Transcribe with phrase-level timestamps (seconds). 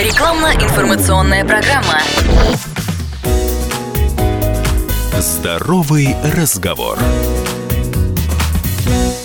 [0.00, 2.00] Рекламно-информационная программа.
[5.18, 6.96] Здоровый разговор.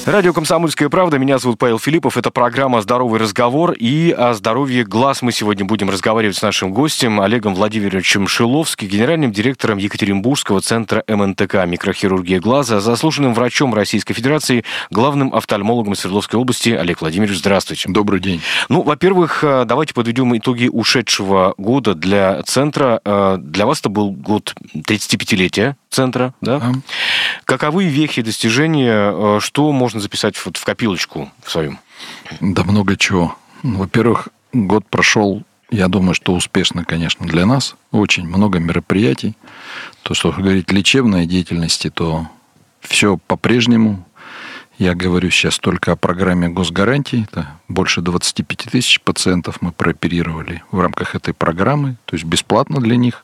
[0.05, 1.17] Радио «Комсомольская правда».
[1.17, 2.15] Меня зовут Павел Филиппов.
[2.15, 3.71] Это программа «Здоровый разговор».
[3.71, 9.31] И о здоровье глаз мы сегодня будем разговаривать с нашим гостем Олегом Владимировичем Шиловским, генеральным
[9.31, 16.69] директором Екатеринбургского центра МНТК «Микрохирургия глаза», заслуженным врачом Российской Федерации, главным офтальмологом Свердловской области.
[16.69, 17.89] Олег Владимирович, здравствуйте.
[17.89, 18.43] Добрый день.
[18.69, 23.01] Ну, во-первых, э, давайте подведем итоги ушедшего года для центра.
[23.03, 26.59] Э, для вас это был год 35-летия центра, да?
[26.59, 26.73] да.
[27.45, 29.11] Каковы вехи достижения?
[29.11, 31.77] Э, что можно записать вот в копилочку в свою?
[32.39, 33.35] Да много чего.
[33.63, 37.75] Ну, во-первых, год прошел, я думаю, что успешно, конечно, для нас.
[37.91, 39.35] Очень много мероприятий.
[40.03, 42.27] То, что говорить лечебной деятельности, то
[42.81, 44.05] все по-прежнему.
[44.77, 47.23] Я говорю сейчас только о программе госгарантий.
[47.23, 51.95] Это больше 25 тысяч пациентов мы прооперировали в рамках этой программы.
[52.05, 53.23] То есть бесплатно для них.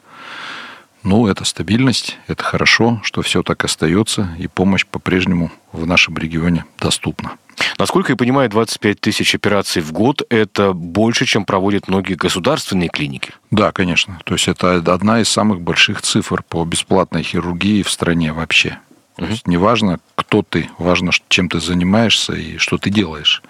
[1.04, 6.66] Ну, это стабильность, это хорошо, что все так остается, и помощь по-прежнему в нашем регионе
[6.80, 7.38] доступна.
[7.77, 13.34] Насколько я понимаю, 25 тысяч операций в год– это больше, чем проводят многие государственные клиники?
[13.49, 14.20] Да, конечно.
[14.26, 18.77] То есть это одна из самых больших цифр по бесплатной хирургии в стране вообще.
[19.18, 23.44] То есть неважно, кто ты, важно, чем ты занимаешься и что ты делаешь.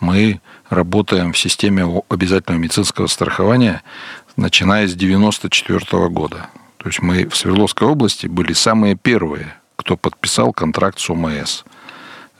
[0.00, 3.82] Мы работаем в системе обязательного медицинского страхования,
[4.36, 6.48] начиная с 1994 года.
[6.82, 11.62] То есть мы в Свердловской области были самые первые, кто подписал контракт с ОМС.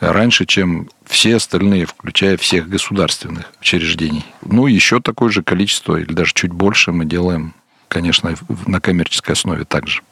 [0.00, 4.24] Раньше, чем все остальные, включая всех государственных учреждений.
[4.44, 7.54] Ну, еще такое же количество, или даже чуть больше мы делаем,
[7.86, 8.34] конечно,
[8.66, 10.02] на коммерческой основе также.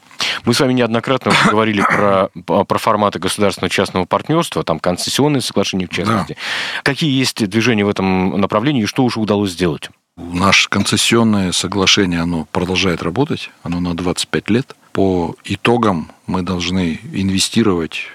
[0.45, 5.91] Мы с вами неоднократно говорили про, про форматы государственного частного партнерства, там концессионные соглашения в
[5.91, 6.35] частности.
[6.35, 6.83] Да.
[6.85, 9.91] Какие есть движения в этом направлении и что уже удалось сделать?
[10.17, 14.77] Наше концессионное соглашение, оно продолжает работать, оно на 25 лет.
[14.93, 18.07] По итогам мы должны инвестировать,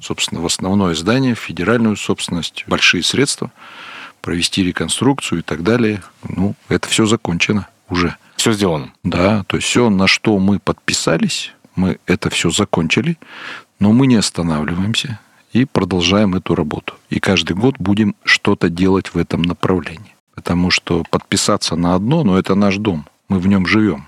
[0.00, 3.50] собственно, в основное здание, в федеральную собственность, большие средства,
[4.20, 6.02] провести реконструкцию и так далее.
[6.28, 8.16] Ну, это все закончено уже.
[8.36, 8.92] Все сделано.
[9.02, 13.18] Да, то есть все, на что мы подписались, мы это все закончили,
[13.78, 15.20] но мы не останавливаемся
[15.52, 16.94] и продолжаем эту работу.
[17.08, 20.14] И каждый год будем что-то делать в этом направлении.
[20.38, 24.06] Потому что подписаться на одно, но это наш дом, мы в нем живем.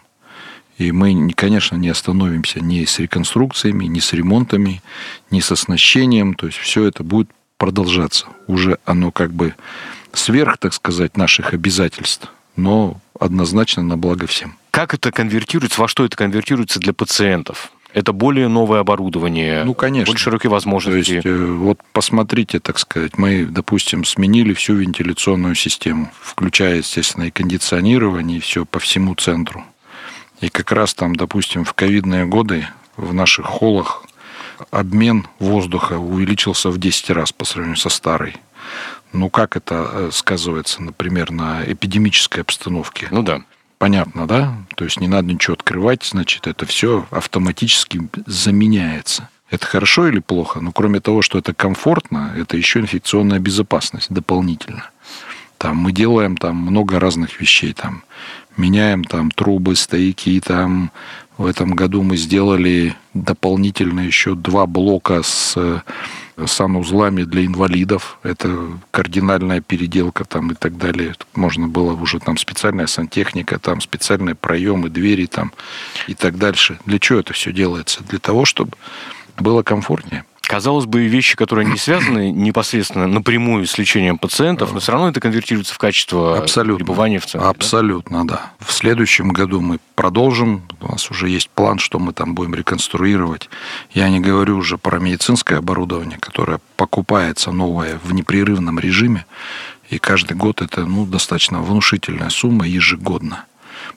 [0.78, 4.80] И мы, конечно, не остановимся ни с реконструкциями, ни с ремонтами,
[5.32, 6.34] ни с оснащением.
[6.34, 8.26] То есть все это будет продолжаться.
[8.46, 9.56] Уже оно как бы
[10.12, 14.54] сверх, так сказать, наших обязательств, но однозначно на благо всем.
[14.70, 17.72] Как это конвертируется, во что это конвертируется для пациентов?
[17.92, 20.12] Это более новое оборудование, ну, конечно.
[20.12, 21.20] более широкие возможности.
[21.20, 27.24] То есть, э, вот посмотрите, так сказать, мы, допустим, сменили всю вентиляционную систему, включая, естественно,
[27.24, 29.64] и кондиционирование, и все по всему центру.
[30.40, 34.04] И как раз там, допустим, в ковидные годы в наших холлах
[34.70, 38.36] обмен воздуха увеличился в 10 раз по сравнению со старой.
[39.12, 43.08] Ну, как это э, сказывается, например, на эпидемической обстановке?
[43.10, 43.42] Ну да.
[43.80, 44.58] Понятно, да?
[44.76, 49.30] То есть не надо ничего открывать, значит, это все автоматически заменяется.
[49.48, 50.60] Это хорошо или плохо?
[50.60, 54.90] Ну, кроме того, что это комфортно, это еще инфекционная безопасность дополнительно.
[55.56, 57.72] Там мы делаем там много разных вещей.
[57.72, 58.04] Там
[58.58, 60.92] меняем там трубы, стояки, там
[61.38, 65.82] в этом году мы сделали дополнительно еще два блока с
[66.46, 68.18] санузлами для инвалидов.
[68.22, 71.14] Это кардинальная переделка там и так далее.
[71.34, 75.52] Можно было уже там специальная сантехника, там специальные проемы, двери там
[76.06, 76.78] и так дальше.
[76.86, 78.02] Для чего это все делается?
[78.04, 78.72] Для того, чтобы
[79.38, 80.24] было комфортнее.
[80.50, 85.20] Казалось бы, вещи, которые не связаны непосредственно напрямую с лечением пациентов, но все равно это
[85.20, 86.84] конвертируется в качество Абсолютно.
[86.84, 87.48] пребывания в центре.
[87.48, 88.34] Абсолютно, да?
[88.34, 88.52] да.
[88.58, 90.64] В следующем году мы продолжим.
[90.80, 93.48] У нас уже есть план, что мы там будем реконструировать.
[93.92, 99.26] Я не говорю уже про медицинское оборудование, которое покупается новое в непрерывном режиме.
[99.88, 103.44] И каждый год это ну, достаточно внушительная сумма ежегодно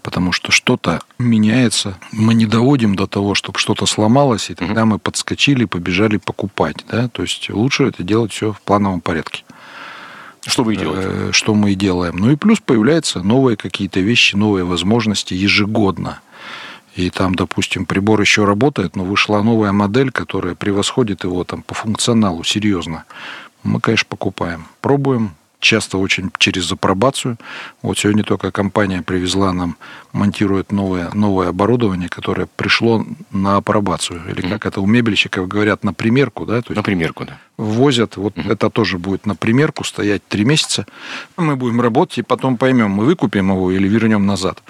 [0.03, 1.97] потому что что-то меняется.
[2.11, 6.77] Мы не доводим до того, чтобы что-то сломалось, и тогда мы подскочили, побежали покупать.
[6.89, 7.07] Да?
[7.07, 9.43] То есть лучше это делать все в плановом порядке.
[10.45, 11.09] Что вы и делаете?
[11.09, 12.17] Э, что мы и делаем.
[12.17, 16.19] Ну и плюс появляются новые какие-то вещи, новые возможности ежегодно.
[16.95, 21.73] И там, допустим, прибор еще работает, но вышла новая модель, которая превосходит его там по
[21.73, 23.05] функционалу серьезно.
[23.63, 24.67] Мы, конечно, покупаем.
[24.81, 25.31] Пробуем,
[25.63, 27.37] часто очень через апробацию.
[27.81, 29.77] Вот сегодня только компания привезла нам,
[30.11, 34.21] монтирует новое, новое оборудование, которое пришло на апробацию.
[34.29, 34.49] Или mm-hmm.
[34.49, 36.45] как это у мебельщиков говорят, на примерку.
[36.45, 36.61] Да?
[36.61, 37.39] То есть на примерку, да.
[37.57, 38.17] Возят.
[38.17, 38.51] Вот mm-hmm.
[38.51, 40.85] это тоже будет на примерку стоять три месяца.
[41.37, 44.61] Мы будем работать и потом поймем, мы выкупим его или вернем назад.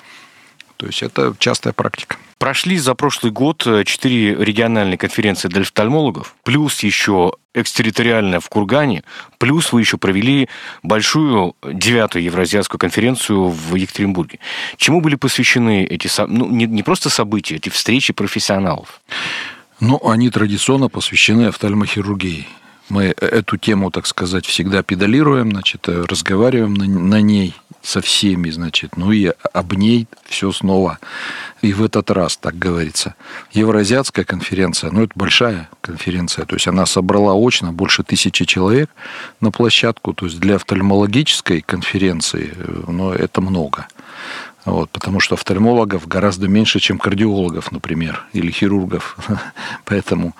[0.78, 2.18] То есть это частая практика.
[2.44, 9.06] Прошли за прошлый год э, четыре региональные конференции для офтальмологов, плюс еще экстерриториальная в Кургане,
[9.38, 10.50] плюс вы еще провели
[10.82, 14.40] большую девятую евразиатскую конференцию в Екатеринбурге.
[14.76, 19.00] Чему были посвящены эти, ну, не, не просто события, эти встречи профессионалов?
[19.80, 22.46] Ну, они традиционно посвящены офтальмохирургии.
[22.90, 28.96] Мы эту тему, так сказать, всегда педалируем, значит, разговариваем на, на ней со всеми, значит,
[28.98, 31.00] ну и об ней все снова.
[31.62, 33.16] И в этот раз, так говорится.
[33.52, 38.90] Евразиатская конференция, ну это большая конференция, то есть она собрала очно больше тысячи человек
[39.42, 42.54] на площадку, то есть для офтальмологической конференции,
[42.88, 43.88] ну это много.
[44.66, 49.18] Вот, потому что офтальмологов гораздо меньше, чем кардиологов, например, или хирургов.
[49.86, 50.36] Поэтому,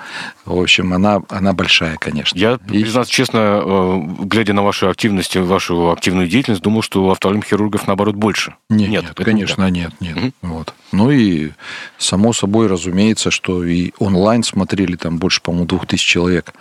[0.46, 2.38] в общем, она, она большая, конечно.
[2.38, 2.82] Я, и...
[2.82, 8.56] признаться честно, э, глядя на вашу активность, вашу активную деятельность, думал, что офтальмохирургов, наоборот, больше.
[8.70, 9.92] Нет, нет, нет конечно, нет.
[10.00, 10.18] нет.
[10.18, 10.32] Угу.
[10.42, 10.74] Вот.
[10.94, 11.52] Ну и,
[11.98, 16.54] само собой, разумеется, что и онлайн смотрели там больше, по-моему, двух тысяч человек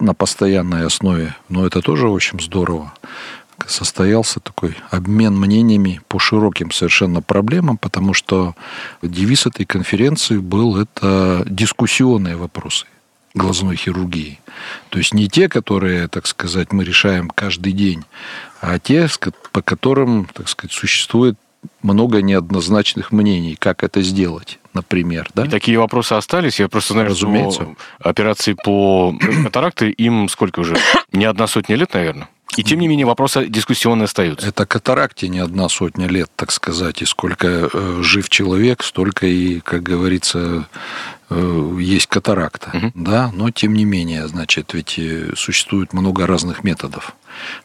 [0.00, 1.36] на постоянной основе.
[1.48, 2.92] Но это тоже очень здорово
[3.66, 8.54] состоялся такой обмен мнениями по широким совершенно проблемам, потому что
[9.02, 12.86] девиз этой конференции был это дискуссионные вопросы
[13.34, 14.38] глазной хирургии.
[14.90, 18.04] То есть не те, которые, так сказать, мы решаем каждый день,
[18.60, 19.08] а те,
[19.50, 21.36] по которым, так сказать, существует
[21.82, 25.30] много неоднозначных мнений, как это сделать, например.
[25.34, 25.46] Да?
[25.46, 26.60] И такие вопросы остались.
[26.60, 27.62] Я просто знаю, Разумеется.
[27.62, 27.76] что
[28.08, 29.14] операции по
[29.44, 30.76] катаракте им сколько уже?
[31.12, 32.28] Не одна сотня лет, наверное?
[32.56, 34.48] И тем не менее вопросы дискуссионные остаются.
[34.48, 39.60] Это катаракте не одна сотня лет, так сказать, и сколько э, жив человек, столько и,
[39.60, 40.66] как говорится,
[41.30, 42.92] э, есть катаракта, угу.
[42.94, 47.14] да, но тем не менее, значит, ведь э, существует много разных методов.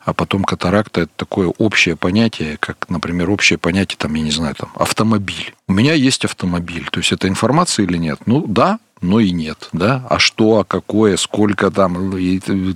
[0.03, 4.55] А потом катаракта– это такое общее понятие, как, например, общее понятие, там, я не знаю,
[4.55, 5.53] там, автомобиль.
[5.67, 8.19] У меня есть автомобиль, то есть это информация или нет?
[8.25, 10.05] Ну, да, но и нет, да?
[10.09, 12.11] А что, а какое, сколько там,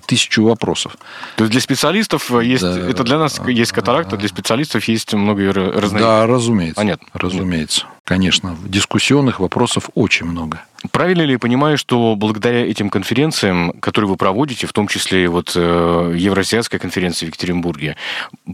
[0.05, 0.97] тысячу вопросов.
[1.35, 2.89] То есть для специалистов есть, да.
[2.89, 5.99] это для нас есть катаракта, для специалистов есть много разновидностей.
[5.99, 6.75] Да, разумеется.
[6.75, 7.07] Понятно.
[7.13, 7.85] Разумеется.
[8.05, 10.61] Конечно, дискуссионных вопросов очень много.
[10.91, 15.53] Правильно ли я понимаю, что благодаря этим конференциям, которые вы проводите, в том числе вот
[15.55, 17.95] э, Евразиатская конференция в Екатеринбурге,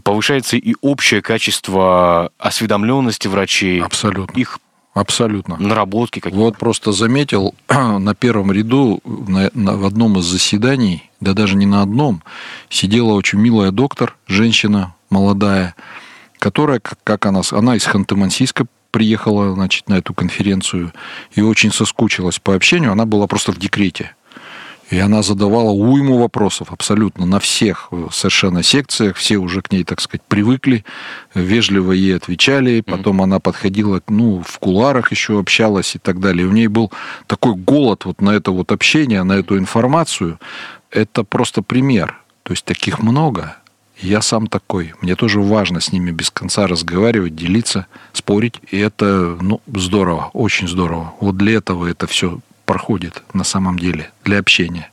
[0.04, 3.82] повышается и общее качество осведомленности врачей?
[3.82, 4.38] Абсолютно.
[4.38, 4.60] Их
[5.00, 5.56] Абсолютно.
[5.56, 6.44] Наработки какие-то.
[6.44, 11.64] Вот просто заметил на первом ряду на, на, в одном из заседаний, да даже не
[11.64, 12.22] на одном,
[12.68, 15.74] сидела очень милая доктор, женщина молодая,
[16.38, 20.92] которая, как она, она из Ханты-Мансийска приехала, значит, на эту конференцию
[21.32, 22.92] и очень соскучилась по общению.
[22.92, 24.14] Она была просто в декрете.
[24.90, 29.16] И она задавала уйму вопросов абсолютно на всех э, совершенно секциях.
[29.16, 30.84] Все уже к ней, так сказать, привыкли,
[31.32, 32.80] вежливо ей отвечали.
[32.80, 33.24] Потом mm-hmm.
[33.24, 36.44] она подходила, ну, в куларах еще общалась и так далее.
[36.44, 36.90] И у ней был
[37.28, 40.40] такой голод вот на это вот общение, на эту информацию.
[40.90, 42.18] Это просто пример.
[42.42, 43.56] То есть таких много.
[44.00, 44.94] Я сам такой.
[45.02, 48.54] Мне тоже важно с ними без конца разговаривать, делиться, спорить.
[48.72, 51.14] И это, ну, здорово, очень здорово.
[51.20, 52.40] Вот для этого это все
[52.70, 54.92] проходит на самом деле для общения.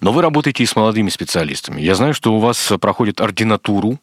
[0.00, 1.80] Но вы работаете и с молодыми специалистами.
[1.80, 3.98] Я знаю, что у вас проходит ординатуру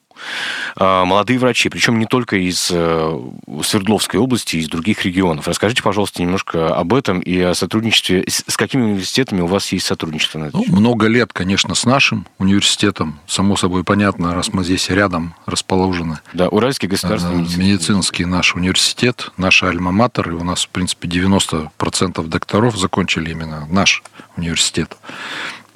[0.75, 3.19] молодые врачи, причем не только из э,
[3.63, 5.47] Свердловской области, из других регионов.
[5.47, 8.23] Расскажите, пожалуйста, немножко об этом и о сотрудничестве.
[8.27, 10.39] С какими университетами у вас есть сотрудничество?
[10.39, 13.19] На ну, много лет, конечно, с нашим университетом.
[13.27, 16.19] Само собой понятно, раз мы здесь рядом расположены.
[16.33, 22.23] Да, Уральский государственный медицинский, медицинский наш университет, наша альма-матер, и у нас, в принципе, 90%
[22.27, 24.03] докторов закончили именно наш
[24.35, 24.95] университет.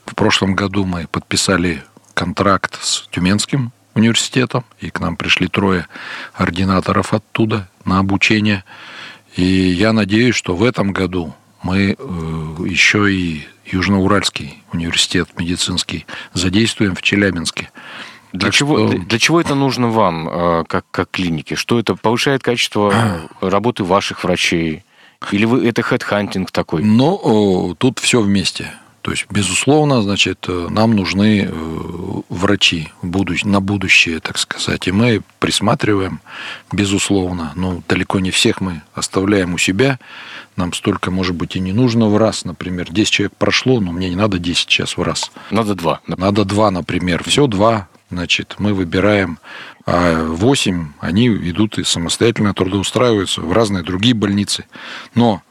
[0.05, 5.87] В прошлом году мы подписали контракт с Тюменским университетом, и к нам пришли трое
[6.33, 8.63] ординаторов оттуда на обучение.
[9.35, 11.33] И я надеюсь, что в этом году
[11.63, 17.71] мы э, еще и Южноуральский университет медицинский задействуем в Челябинске.
[18.33, 18.87] Для чего, что...
[18.89, 21.55] для, для чего это нужно вам, э, как, как клинике?
[21.55, 22.93] Что это повышает качество
[23.41, 24.83] работы ваших врачей?
[25.31, 26.83] Или вы это хедхантинг такой?
[26.83, 28.73] Ну, тут все вместе.
[29.01, 31.51] То есть, безусловно, значит, э, нам нужны э,
[32.29, 34.87] врачи на будущее, так сказать.
[34.87, 36.21] И мы присматриваем,
[36.71, 37.51] безусловно.
[37.55, 39.99] Ну, далеко не всех мы оставляем у себя.
[40.55, 42.45] Нам столько, может быть, и не нужно в раз.
[42.45, 45.31] Например, 10 человек прошло, но мне не надо 10 сейчас в раз.
[45.49, 46.01] Надо два.
[46.05, 47.23] Надо два, например.
[47.23, 49.39] Все два, значит, мы выбираем,
[49.87, 54.65] а 8 они идут и самостоятельно трудоустраиваются в разные другие больницы.
[55.15, 55.41] Но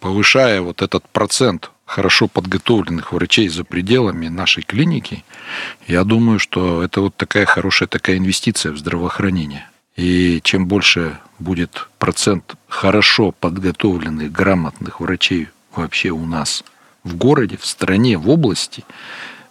[0.00, 5.24] повышая вот этот процент хорошо подготовленных врачей за пределами нашей клиники,
[5.88, 9.68] я думаю, что это вот такая хорошая такая инвестиция в здравоохранение.
[9.96, 16.62] И чем больше будет процент хорошо подготовленных, грамотных врачей вообще у нас
[17.02, 18.84] в городе, в стране, в области,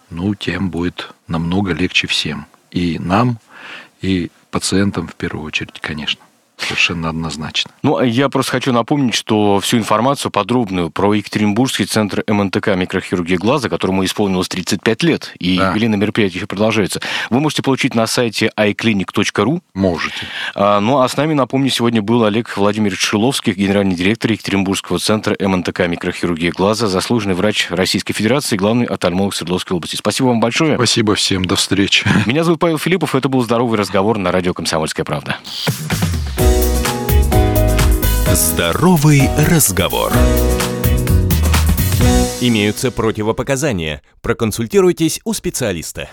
[0.08, 2.46] ну, тем будет намного легче всем.
[2.70, 3.38] И нам,
[4.00, 6.22] и пациентам в первую очередь, конечно.
[6.60, 7.70] Совершенно однозначно.
[7.82, 13.36] Ну, а я просто хочу напомнить, что всю информацию подробную про Екатеринбургский центр МНТК микрохирургии
[13.36, 15.68] глаза, которому исполнилось 35 лет, и да.
[15.68, 17.00] юбилейное мероприятие еще продолжается,
[17.30, 19.60] вы можете получить на сайте iClinic.ru.
[19.74, 20.26] Можете.
[20.54, 25.36] А, ну, а с нами, напомню, сегодня был Олег Владимирович Шиловский, генеральный директор Екатеринбургского центра
[25.40, 29.96] МНТК микрохирургии глаза, заслуженный врач Российской Федерации, главный офтальмолог Свердловской области.
[29.96, 30.76] Спасибо вам большое.
[30.76, 31.44] Спасибо всем.
[31.44, 32.06] До встречи.
[32.26, 33.14] Меня зовут Павел Филиппов.
[33.14, 35.36] Это был «Здоровый разговор» на радио «Комсомольская правда».
[38.32, 40.12] Здоровый разговор.
[42.40, 44.02] Имеются противопоказания.
[44.22, 46.08] Проконсультируйтесь у специалиста.